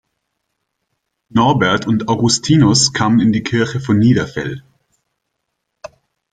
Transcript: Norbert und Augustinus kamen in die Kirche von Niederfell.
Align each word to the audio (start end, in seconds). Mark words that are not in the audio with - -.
Norbert 1.29 1.85
und 1.85 2.07
Augustinus 2.09 2.91
kamen 2.91 3.19
in 3.19 3.31
die 3.31 3.43
Kirche 3.43 3.79
von 3.79 3.99
Niederfell. 3.99 4.63